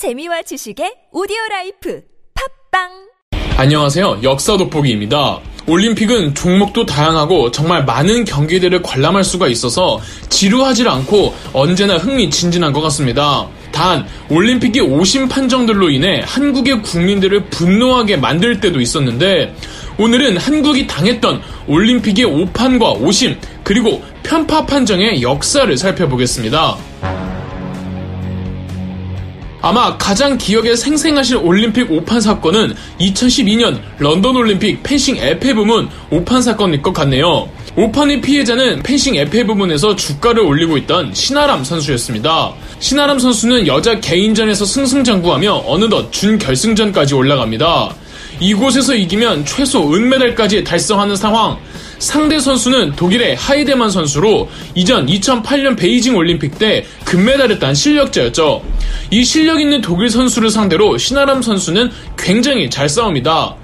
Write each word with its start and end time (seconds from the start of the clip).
재미와 0.00 0.40
지식의 0.40 1.12
오디오 1.12 1.36
라이프 1.50 2.00
팟빵 2.72 2.88
안녕하세요. 3.58 4.20
역사 4.22 4.56
돋보기입니다. 4.56 5.40
올림픽은 5.66 6.34
종목도 6.34 6.86
다양하고 6.86 7.50
정말 7.50 7.84
많은 7.84 8.24
경기들을 8.24 8.80
관람할 8.80 9.22
수가 9.22 9.48
있어서 9.48 10.00
지루하지 10.30 10.88
않고 10.88 11.34
언제나 11.52 11.98
흥미진진한 11.98 12.72
것 12.72 12.80
같습니다. 12.80 13.46
단 13.72 14.06
올림픽이 14.30 14.80
오심 14.80 15.28
판정들로 15.28 15.90
인해 15.90 16.22
한국의 16.24 16.80
국민들을 16.80 17.50
분노하게 17.50 18.16
만들 18.16 18.58
때도 18.58 18.80
있었는데 18.80 19.54
오늘은 19.98 20.38
한국이 20.38 20.86
당했던 20.86 21.42
올림픽의 21.68 22.24
오판과 22.24 22.92
오심 22.92 23.38
그리고 23.62 24.02
편파 24.22 24.64
판정의 24.64 25.20
역사를 25.20 25.76
살펴보겠습니다. 25.76 26.89
아마 29.62 29.96
가장 29.98 30.38
기억에 30.38 30.74
생생하실 30.74 31.36
올림픽 31.38 31.90
오판 31.90 32.20
사건은 32.20 32.74
2012년 32.98 33.78
런던 33.98 34.36
올림픽 34.36 34.82
펜싱 34.82 35.18
에페 35.18 35.52
부문 35.54 35.88
오판 36.10 36.40
사건일 36.40 36.80
것 36.80 36.92
같네요. 36.94 37.48
오판의 37.76 38.20
피해자는 38.22 38.82
펜싱 38.82 39.16
에페 39.16 39.44
부문에서 39.44 39.94
주가를 39.96 40.42
올리고 40.42 40.78
있던 40.78 41.12
신아람 41.12 41.62
선수였습니다. 41.62 42.52
신아람 42.78 43.18
선수는 43.18 43.66
여자 43.66 44.00
개인전에서 44.00 44.64
승승장구하며 44.64 45.64
어느덧 45.66 46.10
준결승전까지 46.10 47.14
올라갑니다. 47.14 47.94
이곳에서 48.40 48.94
이기면 48.94 49.44
최소 49.44 49.92
은메달까지 49.92 50.64
달성하는 50.64 51.14
상황. 51.14 51.58
상대 52.00 52.40
선수는 52.40 52.96
독일의 52.96 53.36
하이데만 53.36 53.90
선수로 53.90 54.48
이전 54.74 55.06
2008년 55.06 55.76
베이징 55.76 56.16
올림픽 56.16 56.58
때 56.58 56.86
금메달을 57.04 57.58
딴 57.58 57.74
실력자였죠. 57.74 58.64
이 59.10 59.22
실력 59.22 59.60
있는 59.60 59.82
독일 59.82 60.08
선수를 60.08 60.50
상대로 60.50 60.96
신아람 60.96 61.42
선수는 61.42 61.90
굉장히 62.16 62.70
잘 62.70 62.88
싸웁니다. 62.88 63.54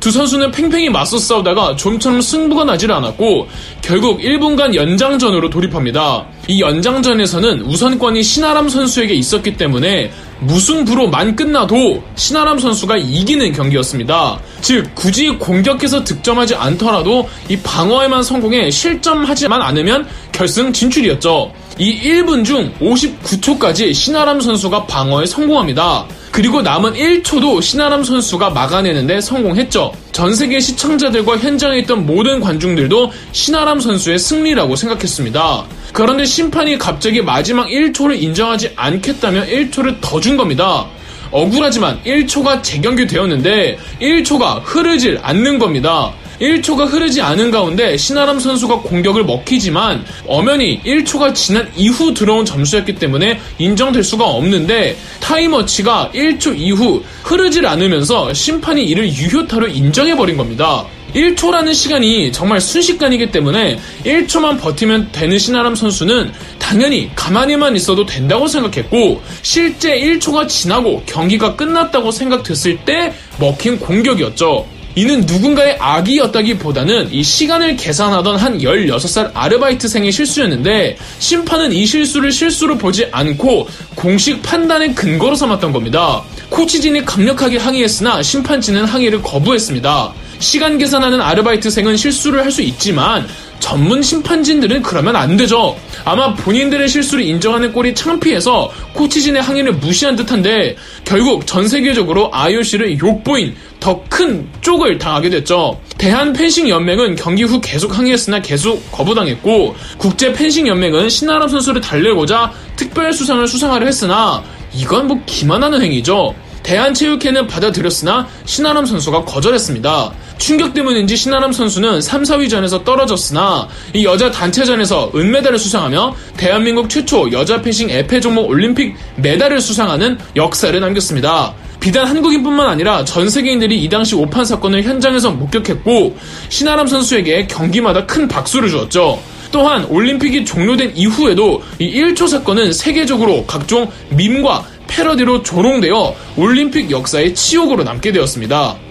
두 0.00 0.10
선수는 0.10 0.50
팽팽히 0.50 0.88
맞서 0.88 1.18
싸우다가 1.18 1.76
좀처럼 1.76 2.20
승부가 2.20 2.64
나질 2.64 2.92
않았고 2.92 3.48
결국 3.82 4.20
1분간 4.20 4.74
연장전으로 4.74 5.50
돌입합니다. 5.50 6.26
이 6.48 6.60
연장전에서는 6.60 7.62
우선권이 7.62 8.22
신아람 8.22 8.68
선수에게 8.68 9.14
있었기 9.14 9.56
때문에 9.56 10.10
무승부로만 10.40 11.34
끝나도 11.34 12.02
신아람 12.14 12.58
선수가 12.58 12.98
이기는 12.98 13.52
경기였습니다. 13.52 14.38
즉 14.60 14.94
굳이 14.94 15.30
공격해서 15.30 16.04
득점하지 16.04 16.54
않더라도 16.54 17.28
이 17.48 17.56
방어에만 17.56 18.22
성공해 18.22 18.70
실점하지만 18.70 19.62
않으면 19.62 20.06
결승 20.32 20.72
진출이었죠. 20.72 21.52
이 21.78 22.00
1분 22.00 22.44
중 22.44 22.72
59초까지 22.80 23.92
신아람 23.92 24.40
선수가 24.40 24.86
방어에 24.86 25.26
성공합니다. 25.26 26.06
그리고 26.36 26.60
남은 26.60 26.92
1초도 26.92 27.62
신아람 27.62 28.04
선수가 28.04 28.50
막아내는데 28.50 29.22
성공했죠. 29.22 29.90
전 30.12 30.34
세계 30.34 30.60
시청자들과 30.60 31.38
현장에 31.38 31.78
있던 31.78 32.04
모든 32.04 32.40
관중들도 32.40 33.10
신아람 33.32 33.80
선수의 33.80 34.18
승리라고 34.18 34.76
생각했습니다. 34.76 35.64
그런데 35.94 36.26
심판이 36.26 36.76
갑자기 36.76 37.22
마지막 37.22 37.68
1초를 37.68 38.22
인정하지 38.22 38.72
않겠다며 38.76 39.46
1초를 39.46 39.96
더 40.02 40.20
준 40.20 40.36
겁니다. 40.36 40.84
억울하지만 41.30 42.02
1초가 42.04 42.62
재경기되었는데 42.62 43.78
1초가 44.02 44.60
흐르질 44.62 45.18
않는 45.22 45.58
겁니다. 45.58 46.12
1초가 46.40 46.86
흐르지 46.86 47.20
않은 47.22 47.50
가운데 47.50 47.96
신아람 47.96 48.38
선수가 48.38 48.80
공격을 48.80 49.24
먹히지만 49.24 50.04
엄연히 50.26 50.80
1초가 50.84 51.34
지난 51.34 51.70
이후 51.76 52.12
들어온 52.14 52.44
점수였기 52.44 52.96
때문에 52.96 53.40
인정될 53.58 54.04
수가 54.04 54.24
없는데 54.24 54.96
타임워치가 55.20 56.10
1초 56.14 56.58
이후 56.58 57.02
흐르질 57.22 57.66
않으면서 57.66 58.32
심판이 58.32 58.84
이를 58.84 59.12
유효타로 59.12 59.68
인정해버린 59.68 60.36
겁니다. 60.36 60.84
1초라는 61.14 61.72
시간이 61.72 62.30
정말 62.32 62.60
순식간이기 62.60 63.30
때문에 63.30 63.78
1초만 64.04 64.60
버티면 64.60 65.10
되는 65.12 65.38
신아람 65.38 65.74
선수는 65.74 66.32
당연히 66.58 67.10
가만히만 67.14 67.74
있어도 67.76 68.04
된다고 68.04 68.46
생각했고 68.46 69.22
실제 69.40 69.98
1초가 69.98 70.46
지나고 70.48 71.02
경기가 71.06 71.56
끝났다고 71.56 72.10
생각됐을 72.10 72.78
때 72.84 73.14
먹힌 73.38 73.78
공격이었죠. 73.78 74.75
이는 74.96 75.20
누군가의 75.20 75.76
악이었다기보다는 75.78 77.12
이 77.12 77.22
시간을 77.22 77.76
계산하던 77.76 78.36
한 78.36 78.58
16살 78.58 79.30
아르바이트생의 79.34 80.10
실수였는데 80.10 80.96
심판은 81.18 81.70
이 81.70 81.84
실수를 81.84 82.32
실수로 82.32 82.78
보지 82.78 83.06
않고 83.12 83.68
공식 83.94 84.42
판단의 84.42 84.94
근거로 84.94 85.34
삼았던 85.34 85.72
겁니다. 85.72 86.22
코치진이 86.48 87.04
강력하게 87.04 87.58
항의했으나 87.58 88.22
심판진은 88.22 88.86
항의를 88.86 89.20
거부했습니다. 89.20 90.14
시간 90.38 90.78
계산하는 90.78 91.20
아르바이트생은 91.20 91.96
실수를 91.96 92.42
할 92.42 92.50
수 92.50 92.62
있지만 92.62 93.28
전문 93.60 94.02
심판진들은 94.02 94.82
그러면 94.82 95.16
안 95.16 95.36
되죠. 95.36 95.76
아마 96.04 96.34
본인들의 96.34 96.88
실수를 96.88 97.24
인정하는 97.24 97.72
꼴이 97.72 97.94
창피해서 97.94 98.70
코치진의 98.92 99.42
항의를 99.42 99.74
무시한 99.74 100.16
듯한데 100.16 100.76
결국 101.04 101.46
전 101.46 101.68
세계적으로 101.68 102.30
IOC를 102.32 102.98
욕보인 102.98 103.54
더 103.80 104.02
큰 104.08 104.48
쪽을 104.62 104.98
당하게 104.98 105.28
됐죠. 105.30 105.78
대한 105.98 106.32
펜싱 106.32 106.68
연맹은 106.68 107.16
경기 107.16 107.42
후 107.44 107.60
계속 107.60 107.96
항의했으나 107.96 108.40
계속 108.40 108.90
거부당했고 108.90 109.76
국제 109.98 110.32
펜싱 110.32 110.66
연맹은 110.66 111.08
신아람 111.08 111.48
선수를 111.48 111.80
달래고자 111.80 112.52
특별 112.76 113.12
수상을 113.12 113.46
수상하려 113.46 113.84
했으나 113.86 114.42
이건 114.74 115.06
뭐 115.06 115.20
기만하는 115.26 115.82
행위죠. 115.82 116.34
대한체육회는 116.62 117.46
받아들였으나 117.46 118.26
신아람 118.44 118.86
선수가 118.86 119.24
거절했습니다. 119.24 120.12
충격 120.38 120.74
때문인지 120.74 121.16
신아람 121.16 121.52
선수는 121.52 122.00
3, 122.00 122.22
4위전에서 122.22 122.84
떨어졌으나 122.84 123.68
이 123.94 124.04
여자 124.04 124.30
단체전에서 124.30 125.12
은메달을 125.14 125.58
수상하며 125.58 126.14
대한민국 126.36 126.88
최초 126.88 127.30
여자 127.32 127.60
펜싱 127.60 127.90
에페 127.90 128.20
종목 128.20 128.48
올림픽 128.48 128.94
메달을 129.16 129.60
수상하는 129.60 130.18
역사를 130.36 130.78
남겼습니다. 130.78 131.54
비단 131.80 132.06
한국인뿐만 132.06 132.66
아니라 132.66 133.04
전 133.04 133.30
세계인들이 133.30 133.82
이 133.82 133.88
당시 133.88 134.14
오판 134.14 134.44
사건을 134.44 134.82
현장에서 134.82 135.30
목격했고 135.30 136.16
신아람 136.48 136.86
선수에게 136.86 137.46
경기마다 137.46 138.06
큰 138.06 138.28
박수를 138.28 138.68
주었죠. 138.68 139.20
또한 139.52 139.84
올림픽이 139.84 140.44
종료된 140.44 140.92
이후에도 140.96 141.62
이 141.78 142.00
1초 142.00 142.28
사건은 142.28 142.72
세계적으로 142.72 143.46
각종 143.46 143.90
밈과 144.10 144.64
패러디로 144.88 145.42
조롱되어 145.42 146.14
올림픽 146.36 146.90
역사의 146.90 147.34
치욕으로 147.34 147.84
남게 147.84 148.12
되었습니다. 148.12 148.85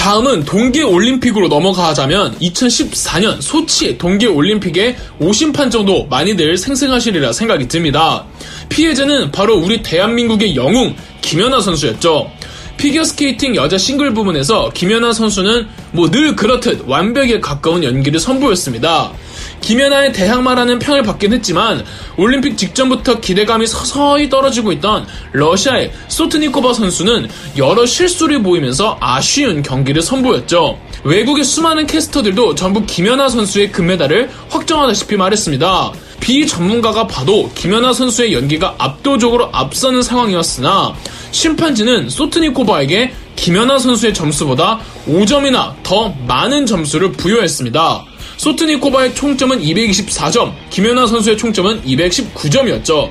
다음은 0.00 0.46
동계 0.46 0.82
올림픽으로 0.82 1.48
넘어가자면 1.48 2.34
2014년 2.38 3.38
소치 3.42 3.98
동계 3.98 4.28
올림픽의 4.28 4.96
오심 5.20 5.70
판정도 5.70 6.06
많이들 6.06 6.56
생생하시리라 6.56 7.34
생각이 7.34 7.68
듭니다. 7.68 8.24
피해자는 8.70 9.30
바로 9.30 9.56
우리 9.58 9.82
대한민국의 9.82 10.56
영웅 10.56 10.96
김연아 11.20 11.60
선수였죠. 11.60 12.32
피겨스케이팅 12.78 13.54
여자 13.56 13.76
싱글 13.76 14.14
부분에서 14.14 14.70
김연아 14.72 15.12
선수는 15.12 15.68
뭐 15.92 16.08
늘 16.10 16.34
그렇듯 16.34 16.84
완벽에 16.86 17.38
가까운 17.38 17.84
연기를 17.84 18.18
선보였습니다. 18.18 19.12
김연아의 19.60 20.12
대항마라는 20.12 20.78
평을 20.78 21.02
받긴 21.02 21.32
했지만 21.32 21.84
올림픽 22.16 22.56
직전부터 22.56 23.20
기대감이 23.20 23.66
서서히 23.66 24.28
떨어지고 24.28 24.72
있던 24.72 25.06
러시아의 25.32 25.92
소트니코바 26.08 26.72
선수는 26.74 27.28
여러 27.56 27.86
실수를 27.86 28.42
보이면서 28.42 28.96
아쉬운 29.00 29.62
경기를 29.62 30.02
선보였죠. 30.02 30.78
외국의 31.04 31.44
수많은 31.44 31.86
캐스터들도 31.86 32.54
전부 32.54 32.84
김연아 32.84 33.28
선수의 33.28 33.72
금메달을 33.72 34.30
확정하다시피 34.50 35.16
말했습니다. 35.16 35.92
비전문가가 36.20 37.06
봐도 37.06 37.50
김연아 37.54 37.92
선수의 37.94 38.34
연기가 38.34 38.74
압도적으로 38.78 39.48
앞서는 39.52 40.02
상황이었으나 40.02 40.94
심판진은 41.32 42.10
소트니코바에게 42.10 43.12
김연아 43.36 43.78
선수의 43.78 44.12
점수보다 44.12 44.80
5점이나 45.08 45.74
더 45.82 46.10
많은 46.26 46.66
점수를 46.66 47.12
부여했습니다. 47.12 48.09
소트니코바의 48.40 49.14
총점은 49.14 49.60
224점, 49.60 50.54
김연아 50.70 51.06
선수의 51.06 51.36
총점은 51.36 51.82
219점이었죠. 51.82 53.10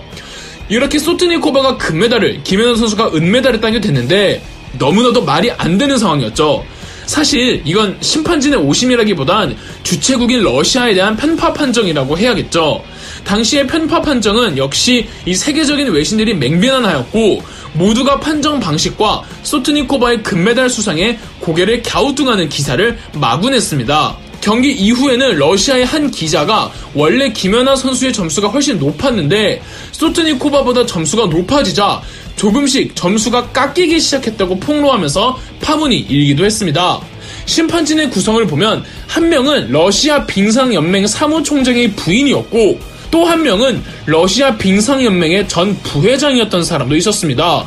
이렇게 0.69 0.97
소트니코바가 0.97 1.77
금메달을, 1.77 2.43
김연아 2.43 2.75
선수가 2.75 3.11
은메달을 3.13 3.61
따게 3.61 3.79
됐는데 3.79 4.41
너무나도 4.79 5.23
말이 5.23 5.51
안 5.51 5.77
되는 5.77 5.99
상황이었죠. 5.99 6.65
사실 7.05 7.61
이건 7.63 7.97
심판진의 8.01 8.59
오심이라기보단 8.59 9.55
주최국인 9.83 10.41
러시아에 10.41 10.95
대한 10.95 11.15
편파 11.15 11.53
판정이라고 11.53 12.17
해야겠죠. 12.17 12.83
당시의 13.23 13.67
편파 13.67 14.01
판정은 14.01 14.57
역시 14.57 15.07
이 15.27 15.35
세계적인 15.35 15.89
외신들이 15.89 16.33
맹비난하였고 16.35 17.43
모두가 17.73 18.19
판정 18.19 18.59
방식과 18.59 19.21
소트니코바의 19.43 20.23
금메달 20.23 20.71
수상에 20.71 21.19
고개를 21.39 21.83
갸우뚱하는 21.83 22.49
기사를 22.49 22.97
마구 23.13 23.51
냈습니다. 23.51 24.28
경기 24.41 24.71
이후에는 24.71 25.37
러시아의 25.37 25.85
한 25.85 26.09
기자가 26.11 26.71
원래 26.93 27.31
김연아 27.31 27.75
선수의 27.75 28.13
점수가 28.13 28.47
훨씬 28.47 28.79
높았는데 28.79 29.61
소트니코바보다 29.91 30.85
점수가 30.85 31.25
높아지자 31.27 32.01
조금씩 32.35 32.95
점수가 32.95 33.49
깎이기 33.49 33.99
시작했다고 33.99 34.59
폭로하면서 34.59 35.39
파문이 35.61 35.97
일기도 35.97 36.45
했습니다. 36.45 37.01
심판진의 37.45 38.09
구성을 38.11 38.45
보면 38.47 38.83
한 39.07 39.29
명은 39.29 39.71
러시아 39.71 40.25
빙상연맹 40.25 41.07
사무총장의 41.07 41.93
부인이었고 41.93 42.79
또 43.11 43.25
한 43.25 43.41
명은 43.41 43.83
러시아 44.05 44.55
빙상연맹의 44.55 45.47
전 45.47 45.75
부회장이었던 45.81 46.63
사람도 46.63 46.95
있었습니다. 46.95 47.65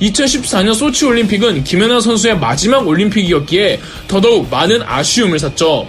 2014년 0.00 0.74
소치 0.74 1.04
올림픽은 1.04 1.64
김연아 1.64 2.00
선수의 2.00 2.38
마지막 2.38 2.86
올림픽이었기에 2.86 3.80
더더욱 4.08 4.50
많은 4.50 4.82
아쉬움을 4.82 5.38
샀죠. 5.38 5.86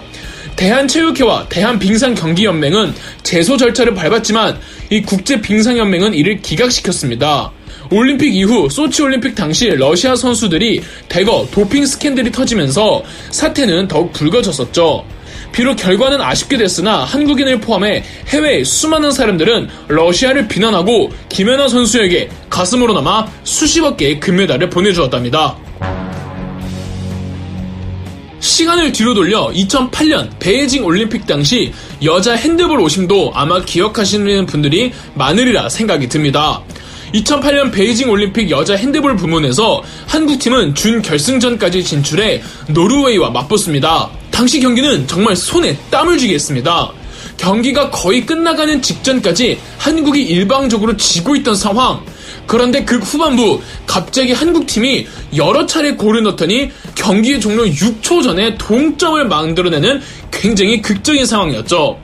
대한체육회와 0.56 1.46
대한빙상경기연맹은 1.48 2.94
제소 3.22 3.56
절차를 3.56 3.94
밟았지만 3.94 4.58
이 4.90 5.02
국제빙상연맹은 5.02 6.14
이를 6.14 6.40
기각시켰습니다. 6.40 7.52
올림픽 7.90 8.34
이후 8.34 8.68
소치 8.70 9.02
올림픽 9.02 9.34
당시 9.34 9.68
러시아 9.68 10.16
선수들이 10.16 10.82
대거 11.08 11.48
도핑 11.50 11.84
스캔들이 11.84 12.30
터지면서 12.30 13.02
사태는 13.30 13.88
더욱 13.88 14.12
불거졌었죠. 14.12 15.04
비록 15.52 15.76
결과는 15.76 16.20
아쉽게 16.20 16.56
됐으나 16.56 17.04
한국인을 17.04 17.60
포함해 17.60 18.02
해외 18.28 18.64
수많은 18.64 19.10
사람들은 19.10 19.68
러시아를 19.88 20.48
비난하고 20.48 21.12
김연아 21.28 21.68
선수에게 21.68 22.30
가슴으로나마 22.48 23.26
수십억 23.44 23.98
개의 23.98 24.18
금메달을 24.18 24.70
보내주었답니다. 24.70 25.56
시간을 28.42 28.90
뒤로 28.90 29.14
돌려 29.14 29.50
2008년 29.50 30.28
베이징 30.40 30.84
올림픽 30.84 31.26
당시 31.26 31.72
여자 32.02 32.34
핸드볼 32.34 32.80
오심도 32.80 33.30
아마 33.34 33.60
기억하시는 33.64 34.46
분들이 34.46 34.92
많으리라 35.14 35.68
생각이 35.68 36.08
듭니다. 36.08 36.60
2008년 37.14 37.72
베이징 37.72 38.10
올림픽 38.10 38.50
여자 38.50 38.74
핸드볼 38.74 39.14
부문에서 39.16 39.84
한국팀은 40.08 40.74
준 40.74 41.02
결승전까지 41.02 41.84
진출해 41.84 42.42
노르웨이와 42.66 43.30
맞붙습니다. 43.30 44.10
당시 44.32 44.58
경기는 44.58 45.06
정말 45.06 45.36
손에 45.36 45.78
땀을 45.92 46.18
쥐게 46.18 46.34
했습니다. 46.34 46.90
경기가 47.36 47.90
거의 47.90 48.26
끝나가는 48.26 48.82
직전까지 48.82 49.60
한국이 49.78 50.20
일방적으로 50.20 50.96
지고 50.96 51.36
있던 51.36 51.54
상황. 51.54 52.04
그런데 52.46 52.84
그 52.84 52.98
후반부 52.98 53.60
갑자기 53.86 54.32
한국팀이 54.32 55.06
여러 55.36 55.64
차례 55.66 55.94
골을 55.94 56.22
넣더니 56.24 56.70
경기 56.94 57.40
종료 57.40 57.64
6초 57.64 58.22
전에 58.22 58.56
동점을 58.58 59.24
만들어내는 59.26 60.00
굉장히 60.30 60.82
극적인 60.82 61.24
상황이었죠. 61.24 61.98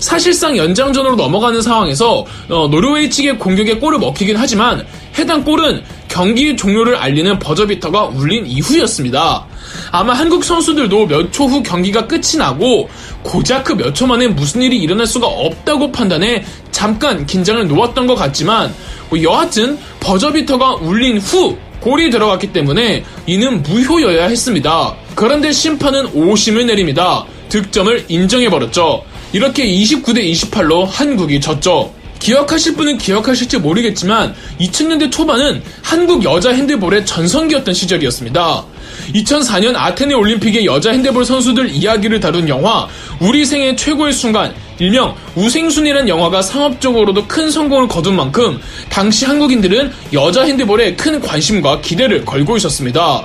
사실상 0.00 0.56
연장전으로 0.56 1.16
넘어가는 1.16 1.62
상황에서 1.62 2.26
어, 2.50 2.68
노르웨이 2.68 3.08
측의 3.08 3.38
공격에 3.38 3.76
골을 3.76 3.98
먹히긴 3.98 4.36
하지만 4.36 4.84
해당 5.18 5.44
골은 5.44 5.82
경기 6.08 6.56
종료를 6.56 6.96
알리는 6.96 7.38
버저비터가 7.38 8.04
울린 8.04 8.44
이후였습니다. 8.46 9.46
아마 9.90 10.12
한국 10.12 10.44
선수들도 10.44 11.06
몇 11.06 11.32
초 11.32 11.46
후 11.46 11.62
경기가 11.62 12.06
끝이 12.06 12.36
나고 12.38 12.88
고작 13.22 13.64
그 13.64 13.74
몇 13.74 13.94
초 13.94 14.06
만에 14.06 14.28
무슨 14.28 14.62
일이 14.62 14.78
일어날 14.78 15.06
수가 15.06 15.26
없다고 15.26 15.90
판단해 15.92 16.44
잠깐 16.70 17.24
긴장을 17.26 17.66
놓았던 17.66 18.06
것 18.06 18.14
같지만 18.14 18.68
뭐 18.68 18.76
여하튼 19.22 19.78
버저비터가 20.00 20.74
울린 20.76 21.18
후 21.18 21.56
골이 21.80 22.10
들어갔기 22.10 22.52
때문에 22.52 23.04
이는 23.26 23.62
무효여야 23.62 24.26
했습니다. 24.28 24.94
그런데 25.14 25.52
심판은 25.52 26.06
오심을 26.14 26.66
내립니다. 26.66 27.24
득점을 27.50 28.06
인정해버렸죠. 28.08 29.04
이렇게 29.32 29.66
29대 29.66 30.32
28로 30.32 30.86
한국이 30.86 31.40
졌죠. 31.40 31.92
기억하실 32.18 32.76
분은 32.76 32.98
기억하실지 32.98 33.58
모르겠지만 33.58 34.34
2000년대 34.60 35.12
초반은 35.12 35.62
한국 35.82 36.24
여자 36.24 36.52
핸드볼의 36.52 37.04
전성기였던 37.04 37.74
시절이었습니다. 37.74 38.64
2004년 39.12 39.74
아테네 39.76 40.14
올림픽의 40.14 40.64
여자 40.64 40.90
핸드볼 40.90 41.24
선수들 41.24 41.70
이야기를 41.70 42.20
다룬 42.20 42.48
영화 42.48 42.88
우리 43.20 43.44
생애 43.44 43.76
최고의 43.76 44.12
순간 44.12 44.54
일명 44.78 45.14
우생순이라는 45.36 46.08
영화가 46.08 46.42
상업적으로도 46.42 47.26
큰 47.26 47.50
성공을 47.50 47.88
거둔 47.88 48.16
만큼 48.16 48.60
당시 48.88 49.24
한국인들은 49.24 49.92
여자 50.12 50.42
핸드볼에 50.42 50.96
큰 50.96 51.20
관심과 51.20 51.80
기대를 51.80 52.24
걸고 52.24 52.56
있었습니다. 52.56 53.24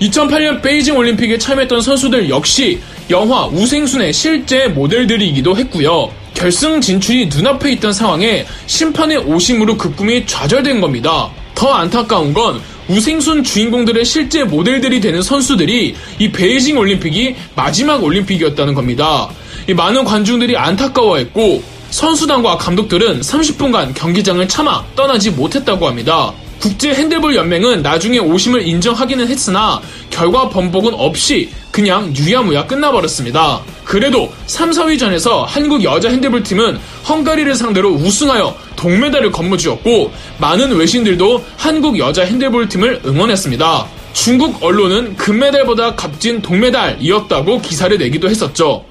2008년 0.00 0.60
베이징 0.60 0.96
올림픽에 0.96 1.38
참여했던 1.38 1.80
선수들 1.80 2.28
역시 2.28 2.80
영화 3.10 3.46
우생순의 3.46 4.12
실제 4.12 4.66
모델들이기도 4.68 5.56
했고요. 5.56 6.10
결승 6.34 6.80
진출이 6.80 7.26
눈앞에 7.26 7.72
있던 7.72 7.92
상황에 7.92 8.44
심판의 8.66 9.18
오심으로 9.18 9.76
그 9.76 9.94
꿈이 9.94 10.26
좌절된 10.26 10.80
겁니다. 10.80 11.30
더 11.54 11.72
안타까운 11.72 12.34
건 12.34 12.60
우생순 12.88 13.44
주인공들의 13.44 14.04
실제 14.04 14.44
모델들이 14.44 15.00
되는 15.00 15.22
선수들이 15.22 15.94
이 16.18 16.32
베이징 16.32 16.76
올림픽이 16.76 17.34
마지막 17.56 18.02
올림픽이었다는 18.02 18.74
겁니다. 18.74 19.28
많은 19.74 20.04
관중들이 20.04 20.56
안타까워했고 20.56 21.62
선수단과 21.90 22.58
감독들은 22.58 23.20
30분간 23.20 23.94
경기장을 23.94 24.46
참아 24.48 24.84
떠나지 24.96 25.30
못했다고 25.30 25.86
합니다. 25.86 26.32
국제 26.64 26.94
핸드볼 26.94 27.36
연맹은 27.36 27.82
나중에 27.82 28.18
오심을 28.18 28.66
인정하기는 28.66 29.28
했으나 29.28 29.82
결과 30.08 30.48
번복은 30.48 30.94
없이 30.94 31.50
그냥 31.70 32.16
유야무야 32.16 32.66
끝나버렸습니다. 32.66 33.60
그래도 33.84 34.32
3, 34.46 34.70
4위전에서 34.70 35.44
한국 35.46 35.84
여자 35.84 36.08
핸드볼 36.08 36.42
팀은 36.42 36.80
헝가리를 37.06 37.54
상대로 37.54 37.90
우승하여 37.90 38.56
동메달을 38.76 39.30
거머쥐었고 39.30 40.10
많은 40.38 40.74
외신들도 40.74 41.44
한국 41.58 41.98
여자 41.98 42.24
핸드볼 42.24 42.66
팀을 42.70 43.02
응원했습니다. 43.04 43.86
중국 44.14 44.62
언론은 44.62 45.16
금메달보다 45.16 45.96
값진 45.96 46.40
동메달이었다고 46.40 47.60
기사를 47.60 47.98
내기도 47.98 48.30
했었죠. 48.30 48.86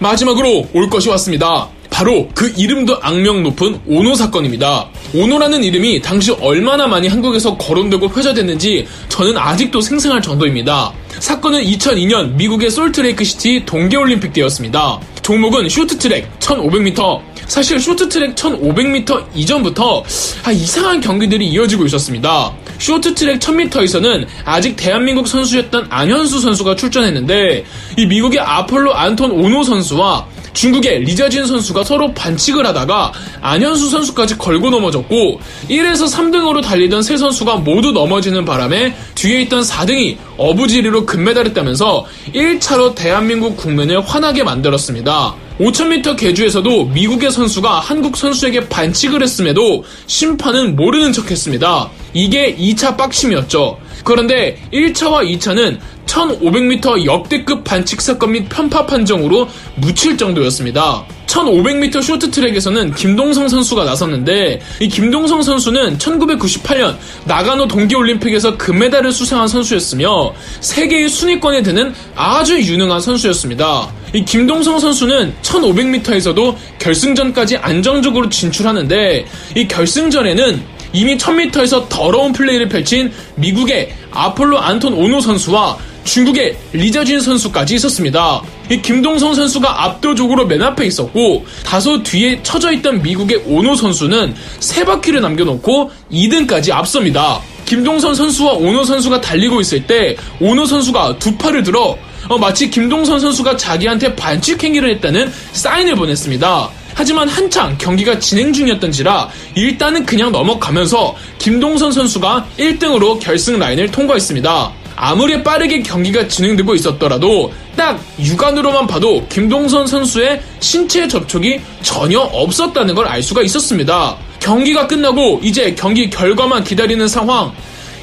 마지막으로 0.00 0.66
올 0.74 0.90
것이 0.90 1.08
왔습니다. 1.10 1.68
바로 2.00 2.26
그 2.34 2.50
이름도 2.56 2.96
악명 3.02 3.42
높은 3.42 3.78
오노 3.86 4.14
사건입니다. 4.14 4.88
오노라는 5.14 5.62
이름이 5.62 6.00
당시 6.00 6.30
얼마나 6.30 6.86
많이 6.86 7.08
한국에서 7.08 7.58
거론되고 7.58 8.08
회자됐는지 8.08 8.88
저는 9.10 9.36
아직도 9.36 9.82
생생할 9.82 10.22
정도입니다. 10.22 10.94
사건은 11.18 11.62
2002년 11.62 12.36
미국의 12.36 12.70
솔트레이크시티 12.70 13.64
동계올림픽 13.66 14.32
때였습니다. 14.32 14.98
종목은 15.20 15.68
쇼트트랙 15.68 16.40
1500m. 16.40 17.20
사실 17.46 17.78
쇼트트랙 17.78 18.34
1500m 18.34 19.26
이전부터 19.34 20.02
아, 20.44 20.52
이상한 20.52 21.02
경기들이 21.02 21.48
이어지고 21.48 21.84
있었습니다. 21.84 22.50
쇼트트랙 22.78 23.40
1000m에서는 23.40 24.26
아직 24.46 24.74
대한민국 24.74 25.28
선수였던 25.28 25.88
안현수 25.90 26.40
선수가 26.40 26.76
출전했는데 26.76 27.64
이 27.98 28.06
미국의 28.06 28.40
아폴로 28.40 28.94
안톤 28.94 29.32
오노 29.32 29.64
선수와 29.64 30.26
중국의 30.52 31.00
리자진 31.00 31.46
선수가 31.46 31.84
서로 31.84 32.12
반칙을 32.12 32.66
하다가 32.66 33.12
안현수 33.40 33.90
선수까지 33.90 34.38
걸고 34.38 34.70
넘어졌고 34.70 35.40
1에서 35.68 36.12
3등으로 36.12 36.62
달리던 36.62 37.02
세 37.02 37.16
선수가 37.16 37.56
모두 37.56 37.92
넘어지는 37.92 38.44
바람에 38.44 38.94
뒤에 39.14 39.42
있던 39.42 39.62
4등이 39.62 40.16
어부지리로 40.36 41.06
금메달을 41.06 41.52
따면서 41.52 42.04
1차로 42.34 42.94
대한민국 42.94 43.56
국민을 43.56 44.00
화나게 44.00 44.42
만들었습니다. 44.44 45.49
5000m 45.60 46.16
계주에서도 46.16 46.86
미국의 46.86 47.30
선수가 47.30 47.80
한국 47.80 48.16
선수에게 48.16 48.68
반칙을 48.70 49.22
했음에도 49.22 49.84
심판은 50.06 50.74
모르는 50.74 51.12
척 51.12 51.30
했습니다. 51.30 51.90
이게 52.14 52.56
2차 52.56 52.96
빡심이었죠. 52.96 53.78
그런데 54.02 54.56
1차와 54.72 55.38
2차는 55.38 55.78
1500m 56.06 57.04
역대급 57.04 57.62
반칙 57.62 58.00
사건 58.00 58.32
및 58.32 58.48
편파 58.48 58.86
판정으로 58.86 59.48
묻힐 59.76 60.16
정도였습니다. 60.16 61.04
1500m 61.26 62.02
쇼트트랙에서는 62.02 62.94
김동성 62.94 63.48
선수가 63.48 63.84
나섰는데 63.84 64.60
이 64.80 64.88
김동성 64.88 65.42
선수는 65.42 65.98
1998년 65.98 66.96
나가노 67.26 67.68
동계올림픽에서 67.68 68.56
금메달을 68.56 69.12
수상한 69.12 69.46
선수였으며 69.46 70.32
세계의 70.60 71.08
순위권에 71.10 71.62
드는 71.62 71.94
아주 72.16 72.58
유능한 72.58 73.00
선수였습니다. 73.00 73.99
이 74.12 74.24
김동성 74.24 74.78
선수는 74.78 75.34
1500m에서도 75.42 76.56
결승전까지 76.78 77.58
안정적으로 77.58 78.28
진출하는데 78.28 79.24
이 79.54 79.68
결승전에는 79.68 80.80
이미 80.92 81.16
1000m에서 81.16 81.88
더러운 81.88 82.32
플레이를 82.32 82.68
펼친 82.68 83.12
미국의 83.36 83.94
아폴로 84.10 84.58
안톤 84.58 84.94
오노 84.94 85.20
선수와 85.20 85.78
중국의 86.02 86.56
리자진 86.72 87.20
선수까지 87.20 87.76
있었습니다. 87.76 88.42
이 88.70 88.80
김동성 88.82 89.34
선수가 89.34 89.84
압도적으로 89.84 90.46
맨 90.46 90.62
앞에 90.62 90.86
있었고 90.86 91.44
다소 91.64 92.02
뒤에 92.02 92.42
처져 92.42 92.72
있던 92.72 93.02
미국의 93.02 93.42
오노 93.46 93.76
선수는 93.76 94.34
세 94.58 94.84
바퀴를 94.84 95.20
남겨놓고 95.20 95.90
2등까지 96.10 96.72
앞섭니다. 96.72 97.40
김동선 97.66 98.16
선수와 98.16 98.54
오노 98.54 98.82
선수가 98.82 99.20
달리고 99.20 99.60
있을 99.60 99.86
때 99.86 100.16
오노 100.40 100.64
선수가 100.66 101.18
두 101.20 101.36
팔을 101.36 101.62
들어 101.62 101.96
어, 102.30 102.38
마치 102.38 102.70
김동선 102.70 103.18
선수가 103.18 103.56
자기한테 103.56 104.14
반칙 104.14 104.62
행위를 104.62 104.88
했다는 104.90 105.32
사인을 105.50 105.96
보냈습니다. 105.96 106.70
하지만 106.94 107.28
한창 107.28 107.76
경기가 107.76 108.20
진행 108.20 108.52
중이었던지라 108.52 109.28
일단은 109.56 110.06
그냥 110.06 110.30
넘어가면서 110.30 111.16
김동선 111.38 111.90
선수가 111.90 112.46
1등으로 112.56 113.18
결승 113.18 113.58
라인을 113.58 113.90
통과했습니다. 113.90 114.72
아무리 114.94 115.42
빠르게 115.42 115.82
경기가 115.82 116.28
진행되고 116.28 116.72
있었더라도 116.76 117.52
딱 117.74 117.98
육안으로만 118.20 118.86
봐도 118.86 119.26
김동선 119.28 119.88
선수의 119.88 120.40
신체 120.60 121.08
접촉이 121.08 121.58
전혀 121.82 122.20
없었다는 122.20 122.94
걸 122.94 123.08
알 123.08 123.24
수가 123.24 123.42
있었습니다. 123.42 124.16
경기가 124.38 124.86
끝나고 124.86 125.40
이제 125.42 125.74
경기 125.74 126.08
결과만 126.08 126.62
기다리는 126.62 127.08
상황. 127.08 127.52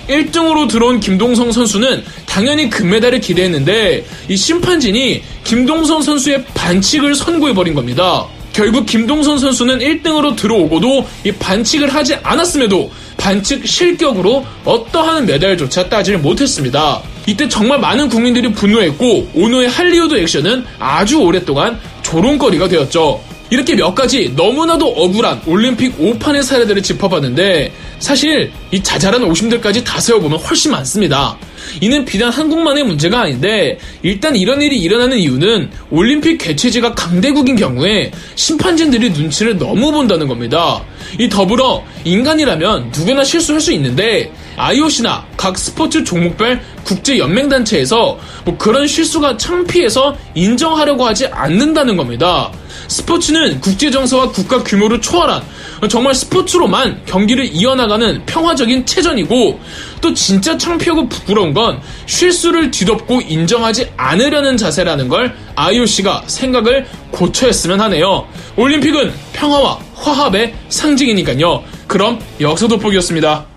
1등으로 0.07 0.69
들어온 0.69 0.99
김동성 0.99 1.51
선수는 1.51 2.03
당연히 2.25 2.69
금메달을 2.69 3.19
기대했는데 3.19 4.05
이 4.29 4.37
심판진이 4.37 5.23
김동성 5.43 6.01
선수의 6.01 6.45
반칙을 6.53 7.15
선고해버린 7.15 7.73
겁니다. 7.73 8.27
결국 8.53 8.87
김동선 8.87 9.37
선수는 9.37 9.79
1등으로 9.79 10.35
들어오고도 10.35 11.07
이 11.25 11.31
반칙을 11.31 11.93
하지 11.93 12.15
않았음에도 12.15 12.91
반칙 13.15 13.67
실격으로 13.67 14.45
어떠한 14.65 15.27
메달조차 15.27 15.89
따지를 15.89 16.19
못했습니다. 16.19 17.03
이때 17.27 17.47
정말 17.47 17.79
많은 17.79 18.09
국민들이 18.09 18.51
분노했고 18.51 19.29
오노의 19.35 19.69
할리우드 19.69 20.17
액션은 20.17 20.65
아주 20.79 21.19
오랫동안 21.19 21.79
조롱거리가 22.01 22.67
되었죠. 22.67 23.21
이렇게 23.49 23.75
몇 23.75 23.95
가지 23.95 24.33
너무나도 24.35 24.85
억울한 24.87 25.41
올림픽 25.47 25.97
5판의 25.97 26.43
사례들을 26.43 26.83
짚어봤는데 26.83 27.71
사실 27.99 28.51
이 28.71 28.83
자잘한 28.83 29.23
오심들까지 29.23 29.83
다 29.83 29.99
세워보면 29.99 30.39
훨씬 30.39 30.71
많습니다. 30.71 31.37
이는 31.81 32.05
비단 32.05 32.29
한국만의 32.29 32.83
문제가 32.83 33.21
아닌데 33.21 33.77
일단 34.03 34.35
이런 34.35 34.61
일이 34.61 34.77
일어나는 34.79 35.17
이유는 35.17 35.69
올림픽 35.89 36.37
개최지가 36.37 36.93
강대국인 36.93 37.55
경우에 37.55 38.11
심판진들이 38.35 39.11
눈치를 39.11 39.57
너무 39.57 39.91
본다는 39.91 40.27
겁니다. 40.27 40.83
이 41.19 41.29
더불어 41.29 41.83
인간이라면 42.03 42.91
누구나 42.95 43.23
실수할 43.23 43.61
수 43.61 43.71
있는데 43.73 44.31
IOC나 44.57 45.23
각 45.37 45.57
스포츠 45.57 46.03
종목별 46.03 46.59
국제 46.83 47.19
연맹 47.19 47.47
단체에서 47.47 48.17
뭐 48.43 48.57
그런 48.57 48.87
실수가 48.87 49.37
창피해서 49.37 50.17
인정하려고 50.33 51.05
하지 51.05 51.27
않는다는 51.27 51.95
겁니다. 51.95 52.51
스포츠는 52.87 53.61
국제 53.61 53.91
정서와 53.91 54.31
국가 54.31 54.63
규모를 54.63 54.99
초월한 54.99 55.43
정말 55.89 56.15
스포츠로만 56.15 57.01
경기를 57.05 57.45
이어나가는 57.45 58.25
평화적인 58.25 58.85
체전이고 58.85 59.59
또 60.01 60.13
진짜 60.13 60.57
창피하고 60.57 61.07
부끄러운 61.07 61.53
건 61.53 61.79
실수를 62.07 62.71
뒤덮고 62.71 63.21
인정하지 63.21 63.91
않으려는 63.95 64.57
자세라는 64.57 65.07
걸 65.07 65.35
IOC가 65.55 66.23
생각을 66.25 66.87
고쳐 67.11 67.45
했으면 67.45 67.79
하네요. 67.81 68.27
올림픽은 68.55 69.13
평화와 69.33 69.79
화합의 69.93 70.55
상징이니까요. 70.69 71.63
그럼 71.87 72.19
여기서 72.39 72.67
돋보기였습니다. 72.67 73.56